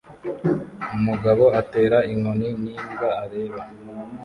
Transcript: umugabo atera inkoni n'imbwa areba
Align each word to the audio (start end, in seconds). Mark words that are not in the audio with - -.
umugabo 0.97 1.45
atera 1.59 1.97
inkoni 2.13 2.49
n'imbwa 2.63 3.09
areba 3.23 3.61